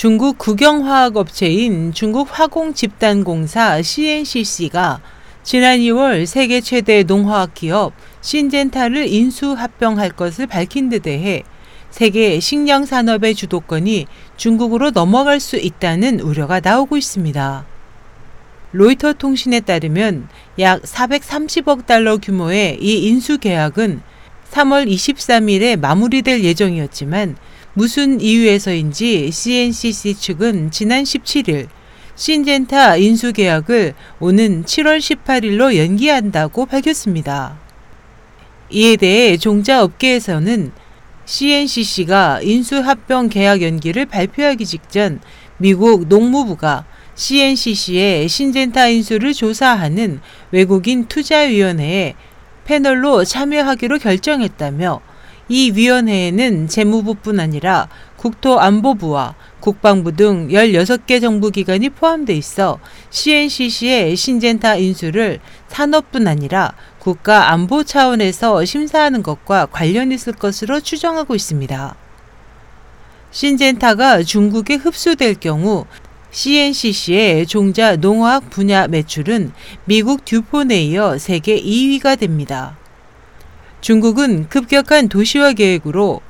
중국 0.00 0.38
국영화학업체인 0.38 1.92
중국 1.92 2.26
화공집단공사 2.30 3.82
CNCC가 3.82 5.02
지난 5.42 5.78
2월 5.80 6.24
세계 6.24 6.62
최대 6.62 7.02
농화학 7.02 7.52
기업 7.52 7.92
신젠타를 8.22 9.08
인수 9.08 9.52
합병할 9.52 10.08
것을 10.12 10.46
밝힌 10.46 10.88
데 10.88 11.00
대해 11.00 11.42
세계 11.90 12.40
식량 12.40 12.86
산업의 12.86 13.34
주도권이 13.34 14.06
중국으로 14.38 14.90
넘어갈 14.90 15.38
수 15.38 15.58
있다는 15.58 16.20
우려가 16.20 16.60
나오고 16.60 16.96
있습니다. 16.96 17.66
로이터 18.72 19.12
통신에 19.12 19.60
따르면 19.60 20.28
약 20.60 20.80
430억 20.80 21.84
달러 21.84 22.16
규모의 22.16 22.78
이 22.80 23.06
인수 23.06 23.36
계약은 23.36 24.00
3월 24.50 24.90
23일에 24.90 25.78
마무리될 25.78 26.42
예정이었지만 26.42 27.36
무슨 27.74 28.20
이유에서인지 28.20 29.30
CNCC 29.30 30.14
측은 30.14 30.72
지난 30.72 31.04
17일 31.04 31.68
신젠타 32.16 32.96
인수 32.96 33.32
계약을 33.32 33.94
오는 34.18 34.64
7월 34.64 34.98
18일로 34.98 35.76
연기한다고 35.76 36.66
밝혔습니다. 36.66 37.58
이에 38.70 38.96
대해 38.96 39.36
종자 39.36 39.84
업계에서는 39.84 40.72
CNCC가 41.24 42.40
인수합병 42.42 43.28
계약 43.28 43.62
연기를 43.62 44.04
발표하기 44.04 44.66
직전 44.66 45.20
미국 45.56 46.08
농무부가 46.08 46.84
CNCC의 47.14 48.28
신젠타 48.28 48.88
인수를 48.88 49.32
조사하는 49.32 50.20
외국인 50.50 51.06
투자위원회에 51.06 52.14
패널로 52.64 53.24
참여하기로 53.24 53.98
결정했다며 53.98 55.00
이 55.52 55.72
위원회에는 55.72 56.68
재무부뿐 56.68 57.40
아니라 57.40 57.88
국토안보부와 58.18 59.34
국방부 59.58 60.14
등 60.14 60.46
16개 60.46 61.20
정부기관이 61.20 61.88
포함돼 61.90 62.34
있어 62.34 62.78
CNCC의 63.10 64.14
신젠타 64.14 64.76
인수를 64.76 65.40
산업뿐 65.66 66.28
아니라 66.28 66.74
국가 67.00 67.50
안보 67.50 67.82
차원에서 67.82 68.64
심사하는 68.64 69.24
것과 69.24 69.66
관련 69.66 70.12
있을 70.12 70.34
것으로 70.34 70.78
추정하고 70.78 71.34
있습니다. 71.34 71.96
신젠타가 73.32 74.22
중국에 74.22 74.76
흡수될 74.76 75.34
경우 75.34 75.84
CNCC의 76.30 77.46
종자 77.46 77.96
농화학 77.96 78.50
분야 78.50 78.86
매출은 78.86 79.50
미국 79.84 80.24
듀폰에 80.24 80.80
이어 80.84 81.18
세계 81.18 81.60
2위가 81.60 82.20
됩니다. 82.20 82.79
중국은 83.80 84.48
급격한 84.48 85.08
도시화 85.08 85.52
계획으로 85.54 86.20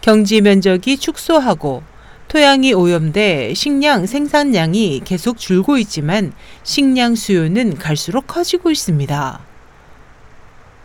경지 0.00 0.40
면적이 0.40 0.98
축소하고 0.98 1.82
토양이 2.28 2.72
오염돼 2.74 3.54
식량 3.54 4.06
생산량이 4.06 5.02
계속 5.04 5.38
줄고 5.38 5.78
있지만 5.78 6.32
식량 6.64 7.14
수요는 7.14 7.76
갈수록 7.76 8.26
커지고 8.26 8.70
있습니다. 8.70 9.40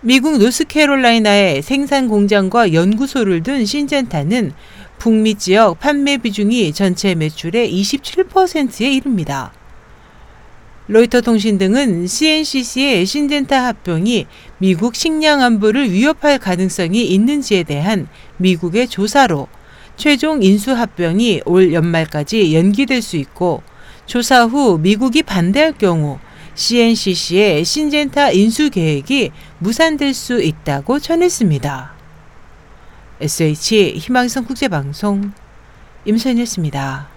미국 0.00 0.38
노스캐롤라이나의 0.38 1.62
생산 1.62 2.08
공장과 2.08 2.72
연구소를 2.72 3.42
둔 3.42 3.66
신젠타는 3.66 4.52
북미 4.98 5.34
지역 5.34 5.78
판매 5.78 6.16
비중이 6.16 6.72
전체 6.72 7.14
매출의 7.14 7.70
27%에 7.72 8.92
이릅니다. 8.92 9.52
로이터 10.88 11.20
통신 11.20 11.58
등은 11.58 12.06
CNCC의 12.06 13.06
신젠타 13.06 13.66
합병이 13.66 14.26
미국 14.58 14.94
식량 14.94 15.42
안보를 15.42 15.90
위협할 15.90 16.38
가능성이 16.38 17.06
있는지에 17.06 17.64
대한 17.64 18.06
미국의 18.36 18.86
조사로 18.86 19.48
최종 19.96 20.42
인수 20.42 20.72
합병이 20.72 21.42
올 21.44 21.72
연말까지 21.72 22.54
연기될 22.54 23.02
수 23.02 23.16
있고 23.16 23.62
조사 24.06 24.44
후 24.44 24.78
미국이 24.78 25.24
반대할 25.24 25.72
경우 25.72 26.20
CNCC의 26.54 27.64
신젠타 27.64 28.30
인수 28.30 28.70
계획이 28.70 29.32
무산될 29.58 30.14
수 30.14 30.40
있다고 30.40 31.00
전했습니다. 31.00 31.94
SH 33.20 33.94
희망성 33.98 34.44
국제방송 34.44 35.32
임선이었습니다. 36.04 37.15